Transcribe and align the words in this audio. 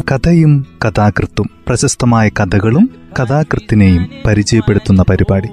കഥയും 0.00 0.66
കഥാകൃത്തും 0.84 1.50
പ്രശസ്തമായ 1.66 2.28
കഥകളും 2.28 2.90
കഥാകൃത്തിനെയും 3.20 4.10
പരിചയപ്പെടുത്തുന്ന 4.26 5.04
പരിപാടി. 5.10 5.48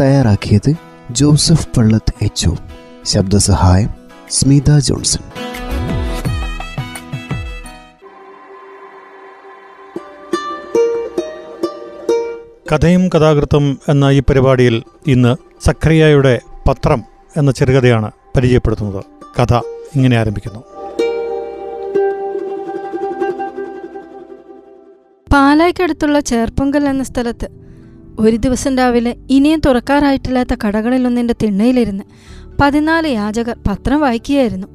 തയ്യാറാക്കിയത് 0.00 0.74
ജോസഫ് 1.10 1.68
പള്ളത്ത് 1.76 2.14
എച്ച് 2.22 2.50
ശബ്ദസഹായം 3.04 3.88
സ്മിത 4.30 4.78
ജോൺസൺ. 4.78 5.22
കഥയും 12.72 13.08
കഥാകൃത്തും 13.08 13.78
എന്ന 13.88 14.04
ഈ 14.04 14.20
പരിപാടിയിൽ 14.20 14.82
ഇന്ന് 15.06 15.36
സഖറിയായുടെ 15.64 16.40
പത്രം 16.68 17.02
എന്ന 17.36 17.50
ചെറുകഥയാണ് 17.50 18.10
പരിചയപ്പെടുത്തുന്നത്. 18.36 19.04
കഥ 19.38 19.54
ഇങ്ങനെ 19.96 20.16
ആരംഭിക്കുന്നു. 20.16 20.60
പാലായ്ക്കടുത്തുള്ള 25.32 26.20
ചേർപ്പുങ്കൽ 26.20 26.88
എന്ന 26.88 27.02
സ്ഥലത്ത് 27.02 27.48
ഒരു 28.20 28.36
ദിവസം 28.36 28.76
രാവിലെ 28.76 29.16
ഇനിയും 29.30 29.60
തുറക്കാറായിട്ടില്ലാത്ത 29.66 30.56
കടകളിലൊന്നിന്റെ 30.66 31.34
തിണ്ണയിലിരുന്ന് 31.42 32.04
പതിനാല് 32.60 33.08
യാചകർ 33.08 33.56
പത്രം 33.68 34.00
വായിക്കുകയായിരുന്നു. 34.00 34.66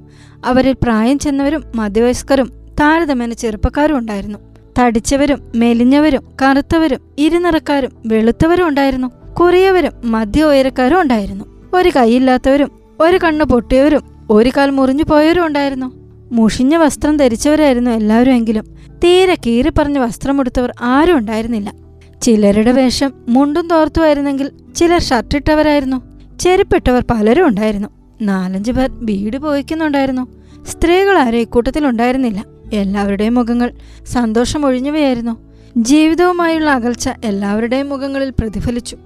അവരിൽ 0.45 0.75
പ്രായം 0.83 1.19
ചെന്നവരും 1.19 1.63
മധ്യവയസ്കരും 1.75 2.51
താരതമ്യേന 2.79 3.33
ചെറുപ്പക്കാരും 3.33 3.97
ഉണ്ടായിരുന്നു. 3.97 4.39
തടിച്ചവരും 4.79 5.51
മെലിഞ്ഞവരും 5.55 6.23
കറുത്തവരും 6.41 6.99
ഇരുനിറക്കാരും 7.17 7.91
വെളുത്തവരും 8.05 8.67
ഉണ്ടായിരുന്നു. 8.67 9.07
കുറിയവരും 9.33 10.11
മധ്യ 10.11 10.43
ഉയരക്കാരും 10.43 11.01
ഉണ്ടായിരുന്നു. 11.01 11.45
ഒരു 11.73 11.91
കൈയില്ലാത്തവരും 11.95 12.71
ഒരു 12.99 13.17
കണ്ണ് 13.17 13.45
പൊട്ടിയവരും 13.45 14.14
ഒരു 14.29 14.52
കാൽ 14.57 14.70
മുറിഞ്ഞു 14.70 15.03
പോയവരും 15.03 15.45
ഉണ്ടായിരുന്നു. 15.45 15.91
മുഷിഞ്ഞ 16.31 16.76
വസ്ത്രം 16.76 17.18
ധരിച്ചവരായിരുന്നു 17.18 17.91
എല്ലാവരും 17.91 18.34
എങ്കിലും 18.34 18.65
തീരെ 19.04 19.35
കീറി 19.35 19.70
പറഞ്ഞ് 19.70 19.99
വസ്ത്രമെടുത്തവർ 19.99 20.73
ആരും 20.81 21.18
ഉണ്ടായിരുന്നില്ല. 21.18 21.73
ചിലരുടെ 22.21 22.71
വേഷം 22.71 23.13
മുണ്ടും 23.29 23.68
തോർത്തുമായിരുന്നെങ്കിൽ 23.68 24.51
ചിലർ 24.76 25.01
ഷർട്ടിട്ടവരായിരുന്നു 25.01 25.98
ചെരുപ്പിട്ടവർ 26.37 27.05
പലരും 27.12 27.48
ഉണ്ടായിരുന്നു. 27.48 27.90
നാലഞ്ചു 28.21 28.71
പേർ 28.71 28.90
വീട് 28.91 29.37
പോയിക്കുന്നുണ്ടായിരുന്നു. 29.37 30.27
സ്ത്രീകൾ 30.65 31.18
ആരും 31.18 31.37
ഇക്കൂട്ടത്തിൽ 31.37 31.87
ഉണ്ടായിരുന്നില്ല. 31.87 32.46
എല്ലാവരുടെയും 32.73 33.35
മുഖങ്ങൾ 33.35 33.71
സന്തോഷം 34.05 34.65
ഒഴിഞ്ഞവയായിരുന്നു. 34.65 35.37
ജീവിതവുമായുള്ള 35.77 36.70
അകൽച്ച 36.70 37.09
എല്ലാവരുടെയും 37.23 37.90
മുഖങ്ങളിൽ 37.90 38.29
പ്രതിഫലിച്ചു. 38.29 38.98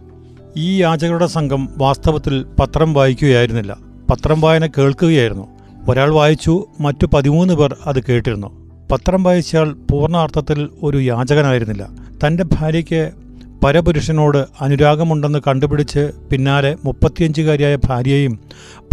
ഈ 0.57 0.81
യാചകരുടെ 0.81 1.27
സംഘം 1.27 1.69
വാസ്തവത്തിൽ 1.77 2.45
പത്രം 2.59 2.93
വായിക്കുകയായിരുന്നില്ല. 2.93 3.88
പത്രം 4.09 4.41
വായന 4.41 4.65
കേൾക്കുകയായിരുന്നു. 4.65 5.47
ഒരാൾ 5.89 6.09
വായിച്ചു 6.09 6.65
മറ്റു 6.79 7.05
പതിമൂന്ന് 7.05 7.53
പേർ 7.53 7.75
അത് 7.85 8.03
കേട്ടിരുന്നു. 8.03 8.69
പത്രം 8.91 9.23
വായിച്ചയാൾ 9.23 9.75
പൂർണാർത്ഥത്തിൽ 9.91 10.69
ഒരു 10.83 10.97
യാചകനായിരുന്നില്ല. 10.97 11.89
തന്റെ 12.25 12.43
ഭാര്യയ്ക്ക് 12.43 13.11
പരപുരുഷനോട് 13.65 14.45
അനുരാഗമുണ്ടെന്ന് 14.61 15.39
കണ്ടുപിടിച്ച് 15.47 16.11
പിന്നാലെ 16.31 16.75
മുപ്പത്തിയഞ്ചുകാരിയായ 16.85 17.75
ഭാര്യയെയും 17.75 18.39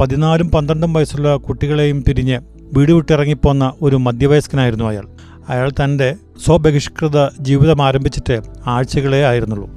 പതിനാലും 0.00 0.50
പന്ത്രണ്ടും 0.50 0.92
വയസ്സുള്ള 0.92 1.36
കുട്ടികളെയും 1.36 2.04
തിരിഞ്ഞ് 2.08 2.40
വീട് 2.74 2.92
വിട്ടിറങ്ങിപ്പോന്ന 2.92 3.72
ഒരു 3.82 3.96
മധ്യവയസ്കനായിരുന്നു 3.96 4.84
അയാൾ. 4.84 5.06
അയാൾ 5.48 5.70
തന്റെ 5.70 6.14
സ്വബഹിഷ്കൃത 6.44 7.28
ജീവിതം 7.40 7.82
ആരംഭിച്ചിട്ട് 7.82 8.40
ആഴ്ചകളെ 8.66 9.24
ആയിരുന്നുള്ളൂ. 9.24 9.75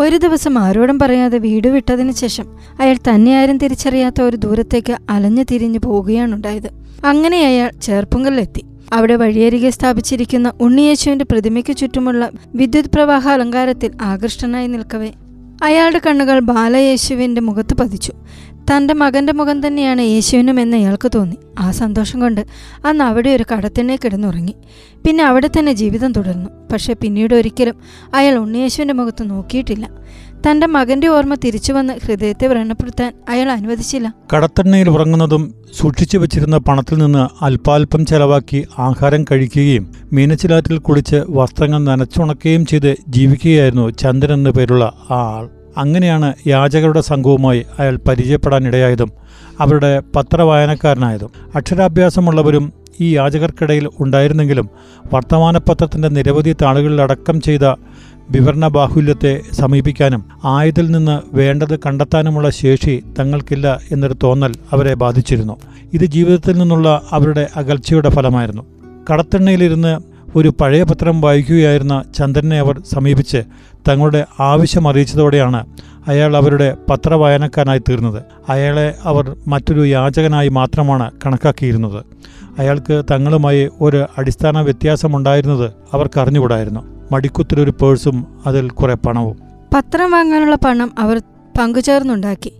ഒരു 0.00 0.16
ദിവസം 0.16 0.58
ആരോടും 0.58 0.98
പറയാതെ 0.98 1.38
വീട് 1.38 1.68
വിട്ടതിന് 1.68 2.12
ശേഷം 2.12 2.44
അയാൾ 2.80 2.96
തന്നെ 3.08 3.38
ആരും 3.38 3.58
തിരിച്ചറിയാത്ത 3.58 4.22
ഒരു 4.22 4.36
ദൂരത്തേക്ക് 4.36 4.96
അലഞ്ഞു 5.10 5.44
തിരിഞ്ഞു 5.50 5.78
പോവുകയാണുണ്ടായത്. 5.84 6.70
അങ്ങനെ 7.04 7.46
അയാൾ 7.46 7.70
ചേർപ്പുങ്കലിലെത്തി. 7.82 8.64
അവിടെ 8.92 9.16
വഴിയരികെ 9.16 9.70
സ്ഥാപിച്ചിരിക്കുന്ന 9.70 10.52
ഉണ്ണിയേശുവിന്റെ 10.60 11.26
പ്രതിമയ്ക്ക് 11.30 11.76
ചുറ്റുമുള്ള 11.76 12.30
വിദ്യുത് 12.54 12.90
പ്രവാഹ 12.94 13.28
അലങ്കാരത്തിൽ 13.28 13.90
ആകൃഷ്ടനായി 14.02 14.66
നിൽക്കവേ. 14.66 15.10
അയാളുടെ 15.62 16.00
കണ്ണുകൾ 16.06 16.38
ബാലയേശുവിന്റെ 16.38 17.40
മുഖത്ത് 17.40 17.74
പതിച്ചു. 17.74 18.12
തന്റെ 18.70 18.94
മകന്റെ 18.94 19.32
മുഖം 19.32 19.66
തന്നെയാണ് 19.66 20.00
യേശുവിനും 20.00 20.60
എന്ന് 20.60 20.76
അയാൾക്ക് 20.76 21.10
തോന്നി. 21.14 21.36
ആ 21.58 21.70
സന്തോഷം 21.70 22.20
കൊണ്ട് 22.20 22.46
അന്ന് 22.86 23.04
അവിടെ 23.04 23.30
ഒരു 23.30 23.44
കടത്തിണ്ണെ 23.52 23.96
കിടന്നുറങ്ങി. 23.96 24.54
പിന്നെ 25.06 25.24
അവിടെ 25.24 25.50
തന്നെ 25.58 25.72
ജീവിതം 25.72 26.12
തുടർന്നു. 26.12 26.50
പക്ഷേ 26.72 26.92
പിന്നീട് 26.92 27.34
ഒരിക്കലും 27.34 27.74
അയാൾ 28.14 28.34
ഉണ്ണിയേശുവിന്റെ 28.34 28.94
മുഖത്ത് 28.94 29.30
നോക്കിയിട്ടില്ല. 29.30 29.90
തന്റെ 30.50 30.66
മകന്റെ 30.66 31.08
ഓർമ്മ 31.08 31.34
തിരിച്ചു 31.34 31.72
വന്ന് 31.72 32.06
ഹൃദയത്തെ 32.06 32.46
വ്രണപ്പെടുത്താൻ 32.46 33.14
അയാൾ 33.28 33.50
അനുവദിച്ചില്ല. 33.52 34.14
കടത്തെണ്ണയിൽ 34.34 34.90
ഉറങ്ങുന്നതും 34.90 35.54
സൂക്ഷിച്ചു 35.78 36.18
വെച്ചിരുന്ന 36.18 36.58
പണത്തിൽ 36.58 36.98
നിന്ന് 36.98 37.44
അല്പാൽപം 37.44 38.06
ചെലവാക്കി 38.06 38.66
ആഹാരം 38.78 39.24
കഴിക്കുകയും 39.24 39.92
മീനച്ചിലാറ്റിൽ 40.12 40.78
കുളിച്ച് 40.78 41.22
വസ്ത്രങ്ങൾ 41.28 41.84
നനച്ചുണക്കുകയും 41.84 42.66
ചെയ്ത് 42.66 42.96
ജീവിക്കുകയായിരുന്നു 43.08 43.90
ചന്ദ്രൻ 43.90 44.34
എന്നു 44.34 44.50
പേരുള്ള 44.50 44.92
ആ 45.10 45.16
ആൾ. 45.16 45.59
അങ്ങനെയാണ് 45.76 46.34
യാചകരുടെ 46.46 47.00
സംഘവുമായി 47.00 47.66
അയാൾ 47.78 47.98
പരിചയപ്പെടാനിടയായതും 48.08 49.12
അവരുടെ 49.60 50.02
പത്രവായനക്കാരനായതും. 50.16 51.30
അക്ഷരാഭ്യാസമുള്ളവരും 51.54 52.72
ഈ 53.00 53.16
യാചകർക്കിടയിൽ 53.16 53.88
ഉണ്ടായിരുന്നെങ്കിലും 54.00 54.70
വർത്തമാനപത്രത്തിന്റെ 55.14 56.08
നിരവധി 56.08 56.56
താളുകളിലടക്കം 56.62 57.40
ചെയ്ത 57.40 57.74
വിവരണ 58.30 58.68
ബാഹുല്യത്തെ 58.68 59.40
സമീപിക്കാനും 59.52 60.24
ആയതിൽ 60.44 60.90
നിന്ന് 60.90 61.20
വേണ്ടത് 61.36 61.78
കണ്ടെത്താനുമുള്ള 61.78 62.50
ശേഷി 62.50 63.02
തങ്ങൾക്കില്ല 63.18 63.80
എന്നൊരു 63.92 64.16
തോന്നൽ 64.22 64.52
അവരെ 64.72 64.94
ബാധിച്ചിരുന്നു. 64.94 65.56
ഇത് 65.92 66.04
ജീവിതത്തിൽ 66.04 66.58
നിന്നുള്ള 66.58 67.02
അവരുടെ 67.10 67.48
അകൽച്ചയുടെ 67.56 68.10
ഫലമായിരുന്നു. 68.10 68.62
കടത്തെണ്ണയിലിരുന്ന് 69.10 70.09
ഒരു 70.36 70.48
പഴയ 70.60 70.82
പത്രം 70.82 71.20
വായിക്കുകയായിരുന്ന 71.20 72.04
ചന്ദ്രനെ 72.14 72.58
അവർ 72.58 72.82
സമീപിച്ച് 72.92 73.42
തങ്ങളുടെ 73.88 74.26
ആവശ്യം 74.40 74.88
അറിയിച്ചതോടെയാണ് 74.88 75.66
അയാൾ 76.08 76.36
അവരുടെ 76.36 76.76
പത്രവായനക്കാരനായി 76.90 77.78
തീർന്നത്. 77.78 78.22
അയാളെ 78.48 78.94
അവർ 79.04 79.36
മറ്റൊരു 79.48 79.84
യാചകനായി 79.84 80.48
മാത്രമാണ് 80.48 81.10
കണക്കാക്കിയിരുന്നത്. 81.26 82.04
അയാൾക്ക് 82.58 83.02
തങ്ങളുമായി 83.10 83.70
ഒരു 83.80 84.06
അടിസ്ഥാന 84.18 84.60
വ്യത്യാസമുണ്ടായിരുന്നത് 84.60 85.70
അവർക്കറിഞ്ഞുകൂടായിരുന്നു. 85.92 86.80
മടിക്കുത്തിലൊരു 87.12 87.70
പേഴ്സും 87.70 88.26
അതിൽ 88.46 88.70
കുറെ 88.70 88.94
പണവും. 88.94 89.36
പത്രം 89.74 90.10
വാങ്ങാനുള്ള 90.10 90.56
പണം 90.56 90.92
അവർ 90.98 91.18
പങ്കുചേർന്നുണ്ടാക്കി. 91.58 92.52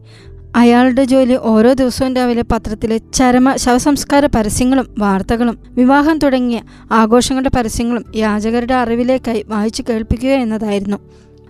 അയാളുടെ 0.56 1.05
ജോലി 1.05 1.38
ഓരോ 1.43 1.72
ദിവസവും 1.72 2.16
രാവിലെ 2.16 2.43
പത്രത്തിലെ 2.43 3.00
ചരമ 3.15 3.56
ശവസംസ്കാര 3.56 4.27
പരസ്യങ്ങളും 4.27 4.94
വാർത്തകളും 4.99 5.59
വിവാഹം 5.75 6.19
തുടങ്ങിയ 6.19 6.61
ആഘോഷങ്ങളുടെ 6.91 7.49
പരസ്യങ്ങളും 7.56 8.05
യാചകരുടെ 8.16 8.75
അറിവിലേക്കായി 8.75 9.44
വായിച്ചു 9.49 9.84
കേൾപ്പിക്കുക 9.89 10.28
എന്നതായിരുന്നു. 10.28 10.97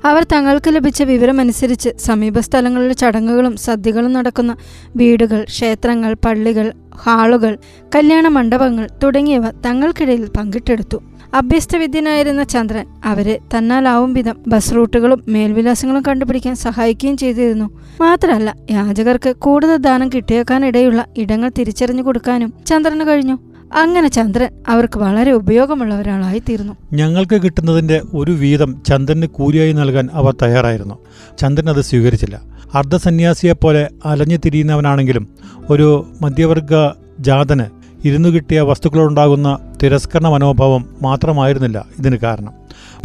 അവർ 0.05 0.25
തങ്ങൾക്ക് 0.25 0.75
ലഭിച്ച 0.75 1.03
വിവരമനുസരിച്ച് 1.03 1.91
സമീപസ്ഥലങ്ങളിലെ 1.99 2.95
ചടങ്ങുകളും 2.95 3.57
സദ്യകളും 3.57 4.13
നടക്കുന്ന 4.13 4.57
വീടുകൾ 4.97 5.45
ക്ഷേത്രങ്ങൾ 5.45 6.15
പള്ളികൾ 6.15 6.73
ഹാളുകൾ 6.95 7.59
കല്യാണ 7.95 8.29
മണ്ഡപങ്ങൾ 8.29 8.87
തുടങ്ങിയവ 9.03 9.51
തങ്ങൾക്കിടയിൽ 9.51 10.31
പങ്കിട്ടെടുത്തു. 10.39 11.10
അഭ്യസ്തവിദ്യനായിരുന്ന 11.35 12.43
ചന്ദ്രൻ 12.43 12.87
അവരെ 13.05 13.39
തന്നാലാവും 13.57 14.15
വിധം 14.15 14.37
ബസ് 14.49 14.75
റൂട്ടുകളും 14.75 15.25
മേൽവിലാസങ്ങളും 15.29 16.03
കണ്ടുപിടിക്കാൻ 16.09 16.55
സഹായിക്കുകയും 16.55 17.17
ചെയ്തിരുന്നു. 17.17 17.71
മാത്രമല്ല 18.01 18.57
യാചകർക്ക് 18.71 19.37
കൂടുതൽ 19.37 19.77
ദാനം 19.77 20.09
കിട്ടിയേക്കാനിടയുള്ള 20.09 21.07
ഇടങ്ങൾ 21.19 21.51
തിരിച്ചറിഞ്ഞു 21.59 22.03
കൊടുക്കാനും 22.03 22.53
ചന്ദ്രന് 22.67 23.07
കഴിഞ്ഞു. 23.07 23.39
അങ്ങനെ 23.73 24.09
ചന്ദ്രൻ 24.09 24.49
അവർക്ക് 24.69 24.99
വളരെ 24.99 25.33
ഉപയോഗമുള്ള 25.33 26.01
ഒരാളായി 26.01 26.39
തീർന്നു 26.39 26.77
ഞങ്ങൾക്ക് 26.93 27.43
കിട്ടുന്നതിന്റെ 27.43 28.01
ഒരു 28.15 28.33
വീതം 28.33 28.83
ചന്ദ്രന് 28.87 29.27
കൂലിയായി 29.27 29.73
നൽകാൻ 29.73 30.09
അവർ 30.13 30.35
തയ്യാറായിരുന്നു. 30.43 30.99
ചന്ദ്രൻ 31.39 31.71
അത് 31.71 31.81
സ്വീകരിച്ചില്ല. 31.81 32.41
അർദ്ധസന്യാസിയെപ്പോലെ 32.75 33.89
അലഞ്ഞു 34.05 34.37
തിരിയുന്നവനാണെങ്കിലും 34.37 35.29
ഒരു 35.71 36.07
മധ്യവർഗ 36.23 36.75
ജാതന് 37.21 37.80
ഇരുന്നു 38.05 38.29
കിട്ടിയ 38.29 38.61
വസ്തുക്കളുണ്ടാകുന്ന 38.61 39.59
തിരസ്കരണ 39.83 40.29
മനോഭാവം 40.29 40.85
മാത്രമായിരുന്നില്ല 41.03 41.85
ഇതിന് 41.99 42.17
കാരണം. 42.17 42.53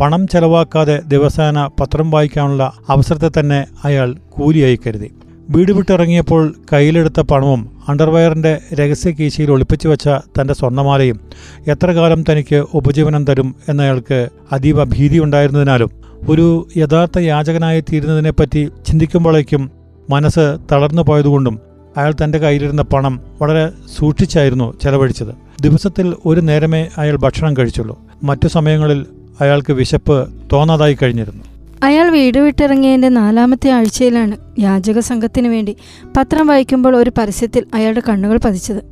പണം 0.02 0.28
ചെലവാക്കാതെ 0.28 1.02
ദിവസേന 1.08 1.70
പത്രം 1.80 2.12
വായിക്കാനുള്ള 2.12 2.72
അവസരത്തെ 2.90 3.40
തന്നെ 3.40 3.66
അയാൾ 3.84 4.16
കൂലിയായി 4.30 4.80
കരുതി. 4.88 5.12
വീട് 5.50 5.72
വിട്ടിറങ്ങിയപ്പോൾ 5.72 6.54
കയ്യിലെടുത്ത 6.74 7.20
പണവും 7.22 7.72
അണ്ടർവയറിന്റെ 7.90 8.60
രഹസ്യ 8.74 9.12
കീശയിൽ 9.12 9.52
ഒളിപ്പിച്ചു 9.52 9.88
വെച്ച 9.88 10.10
തന്റെ 10.10 10.54
സ്വർണമാലയും 10.54 11.20
എത്ര 11.68 11.92
കാലം 11.92 12.24
തനിക്ക് 12.30 12.66
ഉപജീവനം 12.74 13.28
തരും 13.28 13.56
എന്നയാൾക്ക് 13.70 14.30
അതീവ 14.52 14.84
ഭീതി 14.84 15.20
ഉണ്ടായിരുന്നതിനാലും 15.20 15.90
ഒരു 16.30 16.68
യഥാർത്ഥ 16.78 17.18
യാചകനായി 17.20 17.82
തീരുന്നതിനെപ്പറ്റി 17.82 18.70
ചിന്തിക്കുമ്പോഴേക്കും 18.88 19.72
മനസ്സ് 20.10 20.58
തളർന്നു 20.72 21.02
പോയതുകൊണ്ടും 21.02 21.75
അയാൾ 21.98 22.14
തന്റെ 22.24 22.38
കയ്യിലിരുന്ന 22.38 22.82
പണം 22.82 23.20
വളരെ 23.42 23.72
സൂക്ഷിച്ചായിരുന്നു 23.98 24.80
ചെലവഴിച്ചത്. 24.82 25.64
ദിവസത്തിൽ 25.64 26.16
ഒരു 26.26 26.42
നേരമേ 26.42 26.90
അയാൾ 26.98 27.16
ഭക്ഷണം 27.16 27.58
കഴിച്ചുള്ളൂ. 27.58 28.00
മറ്റു 28.24 28.48
സമയങ്ങളിൽ 28.48 29.06
അയാൾക്ക് 29.42 29.74
വിശപ്പ് 29.74 30.30
തോന്നാതായി 30.54 30.98
കഴിഞ്ഞിരുന്നു. 31.02 31.44
അയാൾ 31.84 32.10
വീട് 32.10 32.38
വിട്ടിറങ്ങിയതിന്റെ 32.38 33.10
നാലാമത്തെ 33.10 33.70
ആഴ്ചയിലാണ് 33.70 34.38
യാചക 34.60 35.00
സംഘത്തിന് 35.00 35.48
വേണ്ടി 35.48 35.76
പത്രം 36.18 36.48
വായിക്കുമ്പോൾ 36.48 36.98
ഒരു 36.98 37.12
പരസ്യത്തിൽ 37.18 37.66
അയാളുടെ 37.74 38.02
കണ്ണുകൾ 38.10 38.38
പതിച്ചത്. 38.38 38.84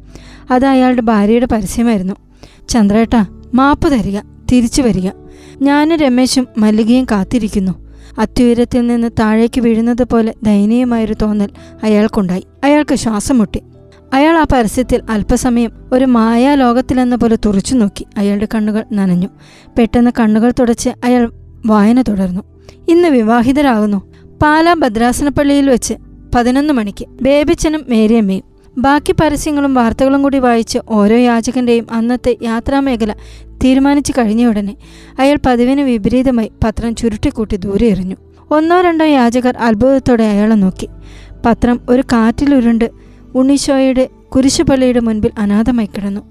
അത് 0.51 0.65
അയാളുടെ 0.65 1.01
ഭാര്യയുടെ 1.01 1.45
പരസ്യമായിരുന്നു. 1.45 2.13
ചന്ദ്രേട്ട 2.69 3.25
മാപ്പ് 3.53 3.91
തരിക 3.91 4.19
തിരിച്ചു 4.51 4.81
വരിക. 4.81 5.09
ഞാനും 5.61 5.97
രമേശും 5.97 6.47
മല്ലികയും 6.57 7.05
കാത്തിരിക്കുന്നു. 7.05 7.82
അത്യുയരത്തിൽ 8.19 8.87
നിന്ന് 8.87 9.09
താഴേക്ക് 9.19 9.61
വീഴുന്നത് 9.61 10.03
പോലെ 10.03 10.33
ദയനീയമായൊരു 10.43 11.15
തോന്നൽ 11.21 11.49
അയാൾക്കുണ്ടായി. 11.83 12.47
അയാൾക്ക് 12.63 12.95
ശ്വാസം 12.95 13.37
മുട്ടി. 13.37 13.61
അയാൾ 14.13 14.37
ആ 14.37 14.45
പരസ്യത്തിൽ 14.53 15.01
അല്പസമയം 15.09 15.71
ഒരു 15.93 16.05
മായാലോകത്തിലെന്ന 16.05 17.15
പോലെ 17.15 17.37
തുറച്ചു 17.45 17.75
നോക്കി. 17.75 18.05
അയാളുടെ 18.17 18.47
കണ്ണുകൾ 18.55 18.85
നനഞ്ഞു. 18.93 19.27
പെട്ടെന്ന് 19.77 20.11
കണ്ണുകൾ 20.19 20.53
തുടച്ച് 20.59 20.89
അയാൾ 21.03 21.31
വായന 21.65 22.01
തുടർന്നു. 22.01 22.41
ഇന്ന് 22.87 23.07
വിവാഹിതരാകുന്നു. 23.07 24.13
പാലാ 24.41 24.73
ഭദ്രാസനപ്പള്ളിയിൽ 24.73 25.69
വെച്ച് 25.69 25.93
പതിനൊന്ന് 26.35 26.73
മണിക്ക്. 26.73 27.05
ബേബിച്ചനും 27.09 27.85
മേരിയമ്മയും. 27.89 28.52
ബാക്കി 28.77 29.11
പരസ്യങ്ങളും 29.11 29.73
വാർത്തകളും 29.73 30.23
കൂടി 30.23 30.39
വായിച്ച് 30.39 30.79
ഓരോ 30.89 31.15
യാചകന്റെയും 31.15 31.87
അന്നത്തെ 31.91 32.37
യാത്രാമേഖല 32.41 33.13
തീരുമാനിച്ചു 33.63 34.13
കഴിഞ്ഞ 34.17 34.45
ഉടനെ 34.45 34.75
അയാൾ 35.19 35.37
പതിവിന് 35.45 35.81
വിപരീതമായി 35.81 36.51
പത്രം 36.63 36.95
ചുരുട്ടിക്കൂട്ടി 36.95 37.55
ദൂരെ 37.55 37.87
എറിഞ്ഞു. 37.87 38.15
ഒന്നോ 38.51 38.81
രണ്ടോ 38.81 39.05
യാചകർ 39.05 39.57
അത്ഭുതത്തോടെ 39.57 40.23
അയാളെ 40.23 40.55
നോക്കി. 40.55 40.89
പത്രം 41.45 41.79
ഒരു 41.89 42.01
കാറ്റിലുരുണ്ട് 42.01 42.91
ഉണ്ണിശോയുടെ 43.35 44.09
കുരിശുപള്ളിയുടെ 44.35 44.99
മുൻപിൽ 44.99 45.31
അനാഥമായി 45.37 45.87
കിടന്നു. 45.87 46.21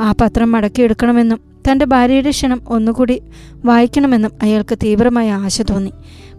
ആ 0.00 0.14
പത്രം 0.20 0.52
മടക്കിയെടുക്കണമെന്നും 0.52 1.40
തന്റെ 1.70 1.84
ഭാര്യയുടെ 1.84 2.30
ക്ഷണം 2.30 2.60
ഒന്നുകൂടി 2.68 3.22
വായിക്കണമെന്നും 3.64 4.30
അയാൾക്ക് 4.42 4.78
തീവ്രമായ 4.78 5.32
ആശ 5.32 5.62
തോന്നി. 5.62 5.92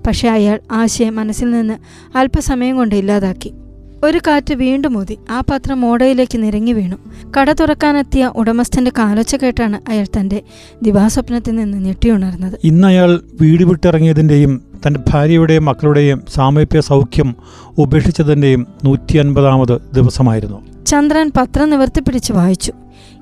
പക്ഷേ 0.08 0.30
അയാൾ 0.30 0.60
ആശയം 0.72 1.16
മനസ്സിൽ 1.16 1.50
നിന്ന് 1.50 1.74
അല്പസമയം 2.18 2.76
കൊണ്ട് 2.76 2.96
ഇല്ലാതാക്കി. 2.96 3.54
ഒരു 4.04 4.20
കാറ്റ് 4.28 4.54
വീണ്ടും 4.54 4.98
ഊതി. 4.98 5.18
ആ 5.30 5.44
പത്രം 5.52 5.86
ഓടയിലേക്ക് 5.86 6.44
നിരങ്ങി 6.44 6.72
വീണു. 6.72 6.96
കട 7.38 7.52
തുറക്കാനെത്തിയ 7.52 8.32
ഉടമസ്ഥന്റെ 8.36 8.92
കാലൊച്ച 8.98 9.36
കേട്ടാണ് 9.36 9.90
അയാൾ 9.90 10.06
തന്റെ 10.20 10.42
ദിവാസ്വപ്നത്തിൽ 10.82 11.56
നിന്ന് 11.56 11.78
ഞെട്ടിയുണർന്നത് 11.78 12.60
ഇന്ന് 12.64 12.88
അയാൾ 12.88 13.22
വീട് 13.42 13.64
വിട്ടിറങ്ങിയതിന്റെയും 13.64 14.62
തന്റെ 14.88 15.00
ഭാര്യയുടെയും 15.10 15.66
മക്കളുടെയും 15.66 16.22
സാമീപ്യ 16.34 16.82
സൗഖ്യം 16.82 17.36
ഉപേക്ഷിച്ചതിന്റെയും 17.78 18.68
നൂറ്റി 18.84 19.18
അൻപതാമത് 19.18 19.82
ദിവസമായിരുന്നു. 19.94 20.86
ചന്ദ്രൻ 20.86 21.32
പത്രം 21.38 21.70
നിവർത്തിപ്പിടിച്ച് 21.70 22.34
വായിച്ചു. 22.34 22.72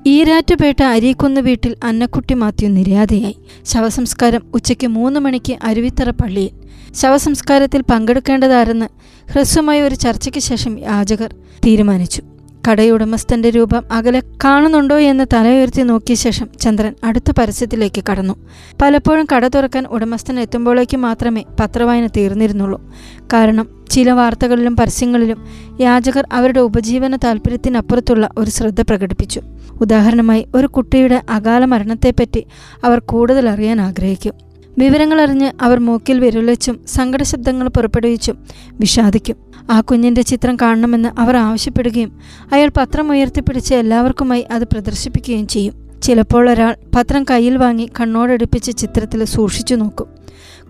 ഈരാറ്റുപേട്ട 0.06 0.82
അരീക്കുന്ന് 0.82 1.40
വീട്ടിൽ 1.40 1.76
അന്നക്കുട്ടി 1.84 2.34
മാത്യു 2.34 2.68
നിര്യാതയായി. 2.68 3.36
ശവസംസ്കാരം 3.64 4.42
ഉച്ചയ്ക്ക് 4.54 4.86
മൂന്ന് 4.86 5.20
മണിക്ക് 5.20 5.58
അരുവിത്തറ 5.62 6.10
പള്ളിയിൽ. 6.10 6.50
ശവസംസ്കാരത്തിൽ 6.94 7.82
പങ്കെടുക്കേണ്ടതാരെന്ന് 7.82 8.86
ഹ്രസ്വമായ 9.32 9.82
ഒരു 9.82 9.94
ചർച്ചയ്ക്ക് 9.94 10.38
ശേഷം 10.38 10.78
യാചകർ 10.78 11.34
തീരുമാനിച്ചു. 11.66 12.22
കടയുടമസ്ഥന്റെ 12.68 13.50
രൂപം 13.50 13.92
അകലെ 13.92 14.22
കാണുന്നുണ്ടോ 14.44 14.98
എന്ന് 14.98 15.26
തലയുയർത്തി 15.32 15.82
നോക്കിയ 15.82 16.14
ശേഷം 16.14 16.48
ചന്ദ്രൻ 16.60 16.94
അടുത്ത 17.04 17.32
പരസ്യത്തിലേക്ക് 17.38 18.04
കടന്നു. 18.10 18.34
പലപ്പോഴും 18.82 19.26
കട 19.34 19.48
തുറക്കാൻ 19.48 19.86
ഉടമസ്ഥൻ 19.86 20.40
എത്തുമ്പോഴേക്ക് 20.40 20.96
മാത്രമേ 20.96 21.44
പത്രവായന 21.60 22.06
തീർന്നിരുന്നുള്ളൂ. 22.06 22.94
കാരണം 23.32 23.84
ചില 23.90 24.10
വാർത്തകളിലും 24.10 24.76
പരസ്യങ്ങളിലും 24.76 25.44
യാചകർ 25.80 26.26
അവരുടെ 26.32 26.60
ഉപജീവന 26.60 27.16
താല്പര്യത്തിനപ്പുറത്തുള്ള 27.16 28.28
ഒരു 28.38 28.50
ശ്രദ്ധ 28.50 28.80
പ്രകടിപ്പിച്ചു. 28.80 29.40
ഉദാഹരണമായി 29.80 30.46
ഒരു 30.54 30.66
കുട്ടിയുടെ 30.66 31.22
അകാല 31.30 31.64
മരണത്തെപ്പറ്റി 31.64 32.46
അവർ 32.84 32.98
കൂടുതൽ 32.98 33.48
അറിയാൻ 33.48 33.80
ആഗ്രഹിക്കും. 33.80 34.34
വിവരങ്ങളറിഞ്ഞ് 34.78 35.52
അവർ 35.62 35.78
മൂക്കിൽ 35.78 36.20
വിരലിച്ചും 36.20 36.80
സങ്കടശബ്ദങ്ങൾ 36.88 37.68
പുറപ്പെടുവിച്ചും 37.68 38.46
വിഷാദിക്കും. 38.72 39.51
ആ 39.70 39.80
കുഞ്ഞിന്റെ 39.80 40.22
ചിത്രം 40.22 40.56
കാണണമെന്ന് 40.56 41.20
അവർ 41.20 41.36
ആവശ്യപ്പെടുകയും 41.36 42.18
അയാൾ 42.52 42.70
പത്രം 42.76 43.10
ഉയർത്തിപ്പിടിച്ച് 43.10 43.74
എല്ലാവർക്കുമായി 43.74 44.42
അത് 44.42 44.64
പ്രദർശിപ്പിക്കുകയും 44.64 45.46
ചെയ്യും. 45.46 46.00
ചിലപ്പോൾ 46.02 46.50
ഒരാൾ 46.50 46.76
പത്രം 46.96 47.24
കയ്യിൽ 47.30 47.56
വാങ്ങി 47.56 47.90
കണ്ണോടടുപ്പിച്ച് 48.00 48.76
ചിത്രത്തിൽ 48.76 49.24
സൂക്ഷിച്ചു 49.24 49.74
നോക്കും. 49.74 50.06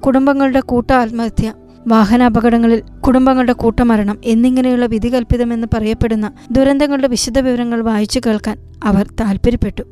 കുടുംബങ്ങളുടെ 0.00 0.60
കൂട്ട 0.60 0.90
ആത്മഹത്യ 0.90 1.52
വാഹനാപകടങ്ങളിൽ 1.86 2.82
കുടുംബങ്ങളുടെ 3.00 3.52
കൂട്ടമരണം 3.52 4.18
എന്നിങ്ങനെയുള്ള 4.24 4.86
വിധികൽപ്പിതമെന്ന് 4.86 5.66
പറയപ്പെടുന്ന 5.74 6.32
ദുരന്തങ്ങളുടെ 6.50 7.08
വിശദ 7.08 7.38
വിവരങ്ങൾ 7.38 7.80
വായിച്ചു 7.80 8.20
കേൾക്കാൻ 8.26 8.58
അവർ 8.84 9.06
താല്പര്യപ്പെട്ടു 9.20 9.82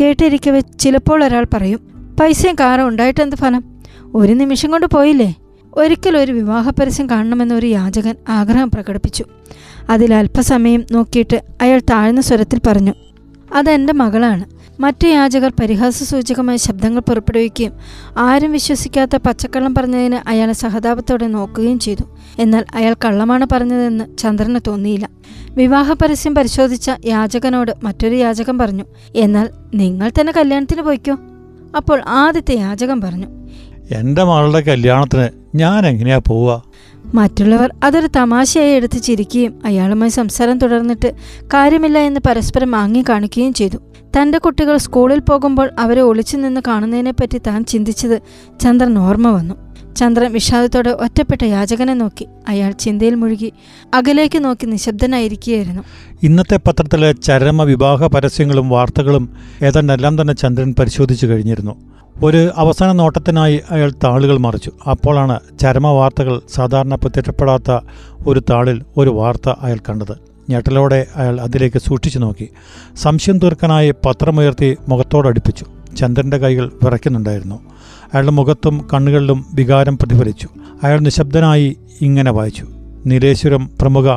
കേട്ടിരിക്കവെ 0.00 0.60
ചിലപ്പോൾ 0.60 1.24
ഒരാൾ 1.24 1.46
പറയും 1.54 1.80
പൈസയും 2.20 2.56
കാറും 2.60 2.88
ഉണ്ടായിട്ടെന്ത് 2.88 3.36
ഫലം? 3.36 3.64
ഒരു 4.14 4.32
നിമിഷം 4.32 4.70
കൊണ്ട് 4.70 4.86
പോയില്ലേ? 4.86 5.34
ഒരിക്കൽ 5.74 6.16
ഒരു 6.16 6.32
വിവാഹ 6.32 6.70
പരസ്യം 6.70 7.10
കാണണമെന്നൊരു 7.10 7.66
യാചകൻ 7.66 8.14
ആഗ്രഹം 8.28 8.70
പ്രകടിപ്പിച്ചു. 8.70 9.24
അതിൽ 9.90 10.14
അല്പസമയം 10.14 10.86
നോക്കിയിട്ട് 10.92 11.42
അയാൾ 11.62 11.78
താഴ്ന്ന 11.90 12.20
സ്വരത്തിൽ 12.20 12.60
പറഞ്ഞു 12.66 12.92
അതെന്റെ 13.54 13.92
മകളാണ്. 13.92 14.44
മറ്റു 14.80 15.06
യാചകർ 15.08 15.52
പരിഹാസ 15.60 16.02
സൂചകമായ 16.02 16.56
ശബ്ദങ്ങൾ 16.56 17.00
പുറപ്പെടുവിക്കുകയും 17.00 17.72
ആരും 18.18 18.52
വിശ്വസിക്കാത്ത 18.52 19.16
പച്ചക്കള്ളം 19.16 19.74
പറഞ്ഞതിന് 19.74 20.28
അയാളെ 20.28 20.52
സഹതാപത്തോടെ 20.52 21.26
നോക്കുകയും 21.26 21.78
ചെയ്തു. 21.78 22.02
എന്നാൽ 22.38 22.64
അയാൾ 22.74 22.96
കള്ളമാണ് 23.04 23.46
പറഞ്ഞതെന്ന് 23.52 24.16
ചന്ദ്രന് 24.16 24.60
തോന്നിയില്ല. 24.66 25.10
വിവാഹ 25.50 25.92
പരസ്യം 25.92 26.34
പരിശോധിച്ച 26.34 26.90
യാചകനോട് 27.04 27.72
മറ്റൊരു 27.82 28.14
യാചകൻ 28.14 28.58
പറഞ്ഞു 28.58 28.84
എന്നാൽ 29.14 29.48
നിങ്ങൾ 29.74 30.10
തന്നെ 30.20 30.32
കല്യാണത്തിന് 30.36 30.82
പോയിക്കോ? 30.82 31.16
അപ്പോൾ 31.76 32.02
ആദ്യത്തെ 32.06 32.54
യാചകൻ 32.54 33.00
പറഞ്ഞു 33.00 33.26
എന്റെ 33.94 34.24
മകളുടെ 34.24 34.60
കല്യാണത്തിന് 34.60 35.37
ഞാൻ 35.54 35.86
എങ്ങനെയാ 35.86 36.20
പോവുക? 36.28 36.62
മറ്റുള്ളവർ 37.14 37.74
അതൊരു 37.84 38.08
തമാശയായി 38.16 38.70
എടുത്ത് 38.70 39.02
ചിരിക്കുകയും 39.02 39.58
അയാളുമായി 39.64 40.10
സംസാരം 40.10 40.58
തുടർന്നിട്ട് 40.58 41.14
കാര്യമില്ല 41.44 41.98
എന്ന് 41.98 42.20
പരസ്പരം 42.28 42.76
ആങ്ങി 42.76 43.04
കാണിക്കുകയും 43.08 43.52
ചെയ്തു. 43.52 43.76
തന്റെ 44.20 44.38
കുട്ടികൾ 44.38 44.76
സ്കൂളിൽ 44.76 45.18
പോകുമ്പോൾ 45.18 45.70
അവരെ 45.78 46.00
ഒളിച്ചു 46.00 46.36
നിന്ന് 46.36 46.60
കാണുന്നതിനെപ്പറ്റി 46.66 47.38
താൻ 47.38 47.64
ചിന്തിച്ചത് 47.64 48.22
ചന്ദ്രൻ 48.60 48.98
ഓർമ്മ 48.98 49.30
വന്നു. 49.30 49.54
ചന്ദ്രൻ 49.94 50.32
വിഷാദത്തോടെ 50.32 50.90
ഒറ്റപ്പെട്ട 50.90 51.44
യാചകനെ 51.44 51.94
നോക്കി. 51.94 52.26
അയാൾ 52.48 52.72
ചിന്തയിൽ 52.72 53.14
മുഴുകി 53.14 53.52
അകലേക്ക് 53.94 54.44
നോക്കി 54.44 54.66
നിശബ്ദനായിരിക്കുകയായിരുന്നു. 54.66 55.82
ഇന്നത്തെ 56.22 56.56
പത്രത്തിലെ 56.56 57.12
ചരമ 57.12 57.62
വിവാഹ 57.62 58.06
പരസ്യങ്ങളും 58.06 58.68
വാർത്തകളും 58.68 59.30
ഏതാണ്ടെല്ലാം 59.62 60.20
തന്നെ 60.20 60.34
ചന്ദ്രൻ 60.34 60.74
പരിശോധിച്ചു 60.78 61.26
കഴിഞ്ഞിരുന്നു. 61.26 61.97
ഒരു 62.22 62.50
അവസാന 62.56 62.92
നോട്ടത്തിനായി 62.92 63.60
അയാൾ 63.70 63.92
താളുകൾ 64.04 64.38
മറിച്ചു. 64.38 64.72
അപ്പോഴാണ് 64.90 65.40
ചരമ 65.60 65.86
വാർത്തകൾ 65.86 66.40
സാധാരണ 66.54 66.94
പ്രത്യക്ഷപ്പെടാത്ത 66.94 67.78
ഒരു 68.26 68.42
താളിൽ 68.50 68.82
ഒരു 68.96 69.10
വാർത്ത 69.10 69.48
അയാൾ 69.48 69.76
കണ്ടത്. 69.76 70.18
ഞെട്ടലോടെ 70.50 71.06
അയാൾ 71.16 71.40
അതിലേക്ക് 71.40 71.78
സൂക്ഷിച്ചു 71.78 72.18
നോക്കി. 72.18 72.48
സംശയം 72.96 73.38
തീർക്കാനായി 73.38 73.90
പത്രമുയർത്തി 73.90 74.76
മുഖത്തോടടുപ്പിച്ചു 74.88 75.64
ചന്ദ്രന്റെ 75.96 76.36
കൈകൾ 76.36 76.72
വിറയ്ക്കുന്നുണ്ടായിരുന്നു. 76.82 77.54
അയാളുടെ 78.14 78.30
മുഖത്തും 78.30 78.88
കണ്ണുകളിലും 78.94 79.44
വികാരം 79.54 79.98
പ്രതിഫലിച്ചു. 79.98 80.48
അയാൾ 80.82 81.00
നിശബ്ദനായി 81.00 81.76
ഇങ്ങനെ 82.00 82.30
വായിച്ചു. 82.30 82.66
നീലേശ്വരം 83.06 83.70
പ്രമുഖ 83.80 84.08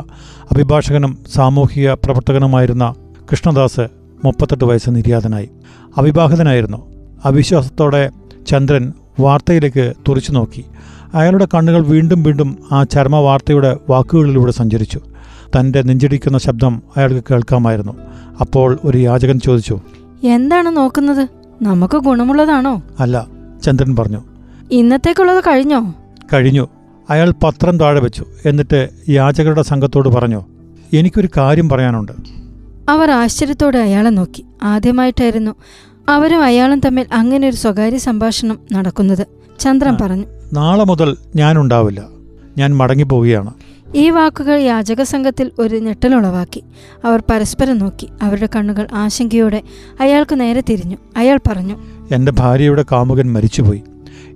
അഭിഭാഷകനും 0.51 1.17
സാമൂഹിക 1.33 1.93
പ്രവർത്തകനുമായിരുന്ന 1.93 2.93
കൃഷ്ണദാസ് 3.31 3.87
മുപ്പത്തെട്ട് 4.25 4.63
വയസ്സ് 4.63 4.89
നിര്യാതനായി. 4.89 5.49
അവിവാഹിതനായിരുന്നു 5.97 6.90
അവിശ്വാസത്തോടെ 7.25 8.09
ചന്ദ്രൻ 8.47 8.93
വാർത്തയിലേക്ക് 9.19 9.93
തുറച്ചു 10.07 10.31
നോക്കി. 10.31 10.65
അയാളുടെ 11.13 11.47
കണ്ണുകൾ 11.53 11.85
വീണ്ടും 11.85 12.23
വീണ്ടും 12.23 12.57
ആ 12.71 12.83
ചർമ്മ 12.83 13.15
വാർത്തയുടെ 13.15 13.77
വാക്കുകളിലൂടെ 13.89 14.51
സഞ്ചരിച്ചു. 14.51 14.99
തന്റെ 15.59 15.81
നെഞ്ചിടിക്കുന്ന 15.81 16.37
ശബ്ദം 16.37 16.81
അയാൾക്ക് 16.97 17.23
കേൾക്കാമായിരുന്നു. 17.31 17.91
അപ്പോൾ 18.41 18.79
ഒരു 18.83 18.97
യാചകൻ 18.97 19.39
ചോദിച്ചു 19.39 19.79
എന്താണ് 20.23 20.77
നോക്കുന്നത്? 20.77 21.27
നമുക്ക് 21.61 21.97
ഗുണമുള്ളതാണോ? 21.97 22.81
അല്ല 22.99 23.27
ചന്ദ്രൻ 23.63 23.95
പറഞ്ഞു 23.95 24.23
ഇന്നത്തേക്കുള്ളത് 24.71 25.43
കഴിഞ്ഞോ? 25.47 25.93
കഴിഞ്ഞു. 26.33 26.67
അയാൾ 27.09 27.33
പത്രം 27.43 27.79
താഴെ 27.79 27.99
വെച്ചു. 27.99 28.25
എന്നിട്ട് 28.45 28.89
യാചകരുടെ 29.09 29.61
സംഘത്തോട് 29.61 30.09
പറഞ്ഞു 30.09 30.45
എനിക്കൊരു 30.93 31.29
കാര്യം 31.37 31.69
പറയാനുണ്ട്. 31.69 32.11
അവർ 32.89 33.11
ആശ്ചര്യത്തോടെ 33.11 33.79
അയാളെ 33.79 34.09
നോക്കി. 34.09 34.45
ആദ്യമായിട്ടായിരുന്നു 34.63 35.55
അവരും 36.09 36.43
അയാളും 36.43 36.79
തമ്മിൽ 36.79 37.05
അങ്ങനെ 37.13 37.49
ഒരു 37.49 37.55
സ്വകാര്യ 37.55 37.97
സംഭാഷണം 37.97 38.59
നടക്കുന്നത്. 38.71 39.27
ചന്ദ്രൻ 39.59 39.97
പറഞ്ഞു. 40.01 40.25
നാളെ 40.53 40.83
മുതൽ 40.83 41.17
ഞാൻ 41.35 41.59
ഉണ്ടാവില്ല 41.59 42.03
ഞാൻ 42.57 42.77
മടങ്ങിപ്പോവുകയാണ്. 42.77 43.53
ഈ 43.95 44.09
വാക്കുകൾ 44.09 44.59
യാചക 44.59 45.03
സംഘത്തിൽ 45.03 45.51
ഒരു 45.59 45.75
ഞെട്ടലുളവാക്കി. 45.75 46.63
അവർ 47.05 47.23
പരസ്പരം 47.31 47.77
നോക്കി. 47.77 48.09
അവരുടെ 48.21 48.49
കണ്ണുകൾ 48.55 48.87
ആശങ്കയോടെ 48.93 49.61
അയാൾക്ക് 49.99 50.39
നേരെ 50.39 50.61
തിരിഞ്ഞു. 50.69 50.97
അയാൾ 51.17 51.39
പറഞ്ഞു 51.47 51.79
എന്റെ 52.11 52.31
ഭാര്യയുടെ 52.31 52.85
കാമുകൻ 52.91 53.33
മരിച്ചുപോയി. 53.33 53.83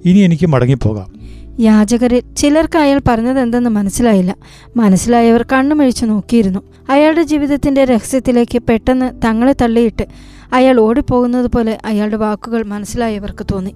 ഇനി 0.05 0.19
എനിക്ക് 0.19 0.45
മടങ്ങിപ്പോകാം. 0.47 1.15
യാചകരിൽ 1.59 2.23
ചിലർക്ക് 2.37 2.77
അയാൾ 2.77 3.01
പറഞ്ഞത് 3.07 3.39
എന്തെന്ന് 3.39 3.69
മനസ്സിലായില്ല. 3.69 4.35
മനസ്സിലായവർ 4.75 5.45
കണ്ണുമിഴിച്ചു 5.53 6.05
നോക്കിയിരുന്നു. 6.05 6.59
അയാളുടെ 6.89 7.23
ജീവിതത്തിന്റെ 7.23 7.85
രഹസ്യത്തിലേക്ക് 7.85 8.61
പെട്ടെന്ന് 8.69 9.21
തങ്ങളെ 9.25 9.55
തള്ളിയിട്ട് 9.61 10.07
അയാൾ 10.53 10.79
ഓടിപ്പോകുന്നത് 10.79 11.47
പോലെ 11.47 11.77
അയാളുടെ 11.85 12.15
വാക്കുകൾ 12.15 12.63
മനസ്സിലായവർക്ക് 12.63 13.45
തോന്നി. 13.51 13.75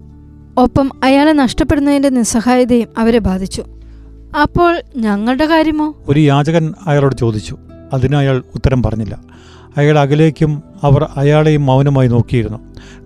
ഒപ്പം 0.58 0.92
അയാളെ 1.04 1.32
നഷ്ടപ്പെടുന്നതിന്റെ 1.32 2.10
നിസ്സഹായതയും 2.10 2.88
അവരെ 2.98 3.20
ബാധിച്ചു. 3.20 3.64
അപ്പോൾ 4.42 4.82
ഞങ്ങളുടെ 4.98 5.46
കാര്യമോ? 5.46 5.96
ഒരു 6.08 6.20
യാചകൻ 6.20 6.74
അയാളോട് 6.88 7.16
ചോദിച്ചു. 7.16 7.58
അതിന് 7.94 8.16
അയാൾ 8.16 8.44
ഉത്തരം 8.56 8.84
പറഞ്ഞില്ല. 8.84 9.20
അയാൾ 9.78 10.00
അകലേക്കും 10.00 10.64
അവർ 10.84 11.08
അയാളെയും 11.18 11.66
മൗനമായി 11.66 12.08
നോക്കിയിരുന്നു. 12.08 12.58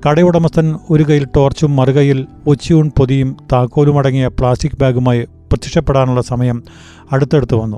കടയുടമസ്ഥൻ 0.09 0.79
ഒരു 0.89 1.03
കയ്യിൽ 1.03 1.27
ടോർച്ചും 1.35 1.75
മറുകൈയിൽ 1.75 2.27
ഒച്ചിയൂൺ 2.47 2.91
പൊതിയും 2.97 3.37
താക്കോലും 3.51 3.97
അടങ്ങിയ 3.97 4.27
പ്ലാസ്റ്റിക് 4.27 4.79
ബാഗുമായി 4.79 5.23
പ്രത്യക്ഷപ്പെടാനുള്ള 5.23 6.21
സമയം 6.21 6.63
അടുത്തടുത്ത് 7.11 7.55
വന്നു. 7.55 7.77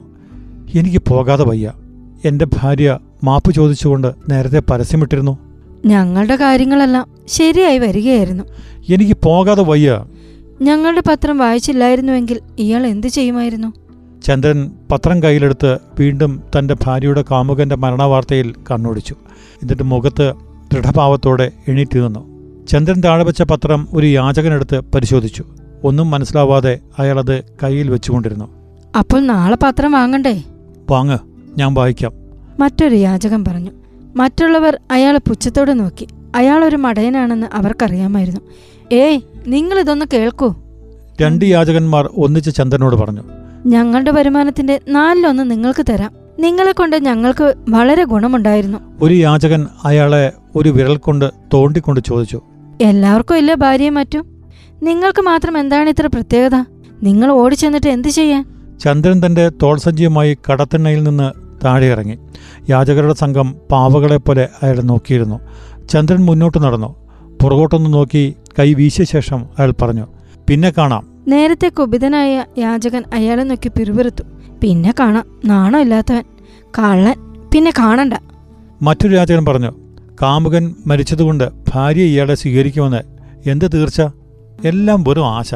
എനിക്ക് 0.76 0.98
പോകാതെ 0.98 1.44
വയ്യ. 1.44 1.72
എന്റെ 2.26 2.46
ഭാര്യ 2.46 3.00
മാപ്പ് 3.24 3.54
ചോദിച്ചുകൊണ്ട് 3.54 4.14
നേരത്തെ 4.30 4.60
പരസ്യമിട്ടിരുന്നു. 4.60 5.45
ഞങ്ങളുടെ 5.86 6.36
കാര്യങ്ങളെല്ലാം 6.36 7.08
ശരിയായി 7.28 7.78
വരികയായിരുന്നു. 7.78 8.44
എനിക്ക് 8.94 9.18
പോകാതെ 9.24 9.64
വയ്യ. 9.64 10.06
ഞങ്ങളുടെ 10.62 11.04
പത്രം 11.08 11.38
വായിച്ചില്ലായിരുന്നുവെങ്കിൽ 11.38 12.40
ഇയാൾ 12.60 12.88
എന്ത് 12.88 13.08
ചെയ്യുമായിരുന്നു? 13.08 13.74
ചന്ദ്രൻ 14.24 14.72
പത്രം 14.92 15.24
കയ്യിലെടുത്ത് 15.24 15.78
വീണ്ടും 16.00 16.44
തന്റെ 16.60 16.76
ഭാര്യയുടെ 16.84 17.24
കാമുകന്റെ 17.32 17.76
മരണവാർത്തയിൽ 17.76 18.54
കണ്ണോടിച്ചു. 18.72 19.14
എന്നിട്ട് 19.62 19.84
മുഖത്ത് 19.84 20.34
ദൃഢഭാവത്തോടെ 20.74 21.52
എണീറ്റ് 21.68 21.98
നിന്നു. 21.98 22.36
ചന്ദ്രൻ 22.66 23.02
താഴെ 23.02 23.24
വെച്ച 23.24 23.42
പത്രം 23.42 23.88
ഒരു 23.94 24.08
യാചകനെടുത്ത് 24.08 24.80
പരിശോധിച്ചു. 24.80 25.44
ഒന്നും 25.84 26.12
മനസ്സിലാവാതെ 26.12 26.80
അയാളത് 27.00 27.44
കയ്യിൽ 27.64 27.92
വെച്ചുകൊണ്ടിരുന്നു. 27.92 28.46
അപ്പോൾ 28.98 29.20
നാളെ 29.20 29.58
പത്രം 29.64 29.92
വാങ്ങണ്ടേ? 29.92 30.44
വാങ്ങ 30.92 31.18
ഞാൻ 31.58 31.74
വായിക്കാം. 31.74 32.12
മറ്റൊരു 32.60 32.96
യാചകൻ 32.96 33.46
പറഞ്ഞു. 33.46 33.72
മറ്റുള്ളവർ 34.16 34.80
അയാളെ 34.92 35.20
പുച്ഛത്തോടെ 35.20 35.74
നോക്കി. 35.74 36.08
അയാൾ 36.36 36.66
ഒരു 36.66 36.76
മടയനാണെന്ന് 36.76 37.48
അവർക്കറിയാമായിരുന്നു. 37.54 38.42
ഏയ് 38.96 39.20
നിങ്ങൾ 39.48 39.80
ഇതൊന്ന് 39.80 40.06
കേൾക്കൂ. 40.14 40.56
രണ്ട് 41.22 41.46
യാചകന്മാർ 41.46 42.10
ഒന്നിച്ച് 42.18 42.56
ചന്ദ്രനോട് 42.56 42.96
പറഞ്ഞു. 42.96 43.22
ഞങ്ങളുടെ 43.66 44.12
വരുമാനത്തിന്റെ 44.12 44.80
നാലിലൊന്ന് 44.88 45.52
നിങ്ങൾക്ക് 45.52 45.86
തരാം. 45.90 46.12
നിങ്ങളെ 46.40 46.72
കൊണ്ട് 46.72 46.96
ഞങ്ങൾക്ക് 46.96 47.54
വളരെ 47.70 48.04
ഗുണമുണ്ടായിരുന്നു. 48.04 48.78
ഒരു 49.02 49.14
യാചകൻ 49.14 49.68
അയാളെ 49.84 50.32
ഒരു 50.56 50.70
വിരൽ 50.70 50.98
കൊണ്ട് 50.98 51.32
തോണ്ടിക്കൊണ്ട് 51.54 52.02
ചോദിച്ചു. 52.02 52.42
എല്ലാവർക്കും 52.82 53.38
ഇല്ല 53.38 53.54
ഭാര്യയും 53.54 53.94
മറ്റും? 53.94 54.44
നിങ്ങൾക്ക് 54.84 55.22
മാത്രം 55.22 55.58
എന്താണ് 55.58 55.90
ഇത്ര 55.90 56.08
പ്രത്യേകത? 56.08 56.64
നിങ്ങൾ 57.04 57.32
ഓടിച്ചെന്നിട്ട് 57.32 57.88
എന്ത് 57.88 58.08
ചെയ്യാൻ? 58.08 58.46
ചന്ദ്രൻ 58.84 59.26
തന്റെ 59.26 59.50
തോൾസഞ്ചിയുമായി 59.50 60.38
കടത്തെണ്ണയിൽ 60.52 61.04
നിന്ന് 61.04 61.45
താഴെ 61.66 61.88
ഇറങ്ങി 61.88 62.18
യാചകരുടെ 62.70 63.14
സംഘം 63.14 63.56
പാവകളെപ്പോലെ 63.72 64.50
അയാൾ 64.64 64.82
നോക്കിയിരുന്നു. 64.82 65.40
ചന്ദ്രൻ 65.90 66.26
മുന്നോട്ട് 66.26 66.58
നടന്നു. 66.58 66.96
പുറകോട്ടൊന്ന് 67.44 67.94
നോക്കി 67.94 68.36
കൈ 68.60 68.74
വീശിയ 68.74 69.06
ശേഷം 69.06 69.46
അയാൾ 69.60 69.74
പറഞ്ഞു 69.82 70.08
പിന്നെ 70.50 70.74
കാണാം. 70.78 71.08
നേരത്തെ 71.28 71.68
കുപിതനായ 71.68 72.46
യാചകൻ 72.58 73.04
അയാളെ 73.14 73.44
നോക്കി 73.44 73.68
പിറുപിറുത്തു. 73.68 74.24
പിന്നെ 74.64 74.94
കാണാം. 75.00 75.26
നാണമില്ലാത്തവൻ 75.46 76.24
കള്ളൻ. 76.80 77.16
പിന്നെ 77.54 77.72
കാണണ്ട. 77.80 78.14
മറ്റൊരു 78.82 79.16
യാചകൻ 79.16 79.46
പറഞ്ഞു 79.46 79.72
കാമുകൻ 80.22 80.76
മരിച്ചതുകൊണ്ട് 80.88 81.50
ഭാര്യ 81.74 82.02
ഇയാളെ 82.02 82.36
സ്വീകരിക്കുമെന്ന് 82.36 83.02
എന്ത് 83.50 83.72
തീർച്ച? 83.74 84.02
എല്ലാം 84.66 85.04
വെറും 85.04 85.28
ആശ. 85.28 85.56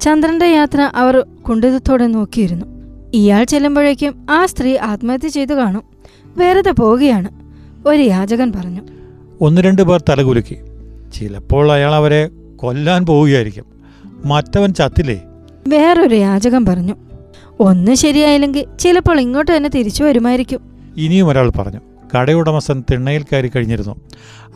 ചന്ദ്രന്റെ 0.00 0.46
യാത്ര 0.46 0.90
അവർ 0.94 1.24
കുണ്ടിതത്തോടെ 1.48 2.06
നോക്കിയിരുന്നു. 2.06 2.77
ഇയാൾ 3.14 3.44
ചെല്ലുമ്പോഴേക്കും 3.44 4.26
ആ 4.30 4.46
സ്ത്രീ 4.46 4.78
ആത്മഹത്യ 4.78 5.28
ചെയ്തു 5.28 5.54
കാണും. 5.54 5.82
വെറുതെ 6.36 6.70
പോവുകയാണ്. 6.70 7.28
ഒരു 7.88 8.02
യാചകൻ 8.02 8.52
പറഞ്ഞു. 8.52 8.82
ഒന്ന് 9.40 9.60
രണ്ട് 9.60 9.82
പേർ 9.82 10.04
തലകുലുക്കി 10.08 10.56
ചിലപ്പോൾ 11.14 11.72
അയാൾ 11.72 11.94
അവരെ 11.94 12.28
കൊല്ലാൻ 12.56 13.06
പോവുകയായിരിക്കും. 13.06 13.64
മറ്റവൻ 14.24 14.74
ചത്തില്ലേ? 14.74 15.22
വേറൊരു 15.68 16.14
യാചകൻ 16.14 16.64
പറഞ്ഞു. 16.64 16.94
ഒന്ന് 17.60 17.94
ശരിയായില്ലെങ്കിൽ 17.94 18.66
ചിലപ്പോൾ 18.78 19.20
ഇങ്ങോട്ട് 19.20 19.56
തന്നെ 19.56 19.70
തിരിച്ചു 19.74 20.04
വരുമായിരിക്കും. 20.04 20.60
ഇനിയും 20.96 21.28
ഒരാൾ 21.28 21.50
പറഞ്ഞു. 21.50 21.80
കടയുടമസ്ഥൻ 22.16 22.84
തിണ്ണയിൽ 22.92 23.22
കയറി 23.22 23.48
കഴിഞ്ഞിരുന്നു. 23.48 23.96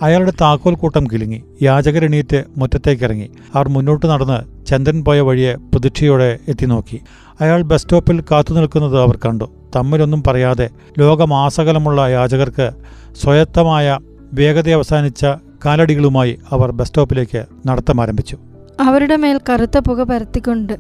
അയാളുടെ 0.03 0.33
താക്കോൽ 0.41 0.75
കൂട്ടം 0.75 1.05
കിലുങ്ങി. 1.05 1.43
യാചകരെണീറ്റ് 1.63 2.45
മുറ്റത്തേക്കിറങ്ങി 2.57 3.31
അവർ 3.55 3.69
മുന്നോട്ട് 3.69 4.07
നടന്ന് 4.07 4.67
ചന്ദ്രൻ 4.67 5.05
പോയ 5.05 5.21
വഴിയെ 5.21 5.55
പ്രതീക്ഷയോടെ 5.55 6.39
എത്തി 6.49 6.67
നോക്കി. 6.67 7.01
അയാൾ 7.41 7.63
ബസ് 7.63 7.83
സ്റ്റോപ്പിൽ 7.83 8.25
കാത്തു 8.31 8.55
നിൽക്കുന്നത് 8.55 9.01
അവർ 9.01 9.17
കണ്ടു. 9.17 9.45
തമ്മിലൊന്നും 9.77 10.23
പറയാതെ 10.27 10.71
ലോകമാസകലമുള്ള 10.99 12.07
യാചകർക്ക് 12.07 12.71
സ്വയത്തമായ 13.21 13.99
വേഗത 14.33 14.71
അവസാനിച്ച 14.71 15.27
കാലടികളുമായി 15.65 16.39
അവർ 16.51 16.71
ബസ് 16.71 16.89
സ്റ്റോപ്പിലേക്ക് 16.89 17.47
നടത്തം 17.67 18.01
ആരംഭിച്ചു. 18.01 18.37
അവരുടെ 18.81 19.17
മേൽ 19.17 19.41
കറുത്ത 19.51 19.79
പുക 19.79 20.03
പരത്തിക്കൊണ്ട് 20.03 20.73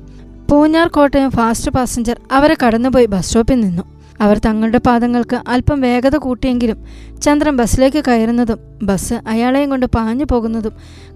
പൂഞ്ഞാർ 0.51 0.89
കോട്ടയം 0.89 1.31
ഫാസ്റ്റ് 1.31 1.71
പാസഞ്ചർ 1.71 2.17
അവരെ 2.33 2.57
കടന്നുപോയി 2.67 3.07
ബസ് 3.07 3.27
സ്റ്റോപ്പിൽ 3.27 3.61
നിന്നു. 3.61 3.83
അവർ 4.21 4.39
തങ്ങളുടെ 4.39 4.79
പാദങ്ങൾക്ക് 4.79 5.41
അല്പം 5.49 5.81
വേഗത 5.81 6.17
കൂട്ടിയെങ്കിലും 6.17 6.85
ചന്ദ്രൻ 7.23 7.57
ബസ്സിലേക്ക് 7.57 8.05
കയറുന്നതും 8.09 8.59
ബസ് 8.83 9.15
അയാളെയും 9.29 9.71
കൊണ്ട് 9.71 9.87
പാഞ്ഞു 9.87 10.25
പോകുന്നതും 10.31 10.73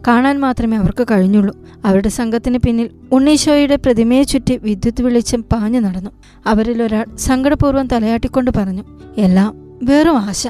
കാണാൻ 0.09 0.41
മാത്രമേ 0.41 0.77
അവർക്ക് 0.77 1.07
കഴിഞ്ഞുള്ളൂ. 1.11 1.57
അവരുടെ 1.85 2.09
സംഘത്തിന് 2.09 2.59
പിന്നിൽ 2.59 2.91
ഉണ്ണീശോയുടെ 3.13 3.77
പ്രതിമയെ 3.77 4.23
ചുറ്റി 4.23 4.57
വിദ്യുത് 4.57 5.03
വെളിച്ചം 5.03 5.43
പാഞ്ഞു 5.43 5.81
നടന്നു. 5.81 6.11
അവരിൽ 6.47 6.83
ഒരാൾ 6.83 7.17
സങ്കടപൂർവം 7.17 7.87
തലയാട്ടിക്കൊണ്ട് 7.87 8.51
പറഞ്ഞു 8.57 8.85
എല്ലാം 9.17 9.79
വെറും 9.83 10.19
ആശ. 10.19 10.47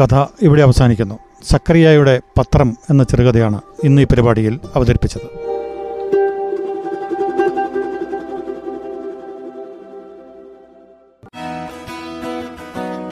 കഥ 0.00 0.26
ഇവിടെ 0.42 0.62
അവസാനിക്കുന്നു. 0.62 1.18
സക്കറിയായുടെ 1.42 2.20
പത്രം 2.38 2.76
എന്ന 2.90 3.02
ചെറുകഥയാണ് 3.02 3.60
ഇന്ന് 3.84 4.02
ഈ 4.02 4.04
പരിപാടിയിൽ 4.04 4.60
അവതരിപ്പിച്ചത്. 4.74 5.57